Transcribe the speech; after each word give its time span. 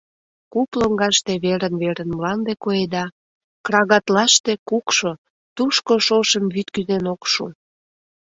Куп 0.53 0.69
лоҥгаште 0.79 1.33
верын-верын 1.43 2.09
мланде 2.15 2.53
коеда, 2.63 3.05
крагатлаште 3.65 4.53
кукшо, 4.69 5.11
тушко 5.55 5.93
шошым 6.05 6.45
вӱд 6.53 6.67
кӱзен 6.75 7.05
ок 7.13 7.21
шу. 7.31 7.45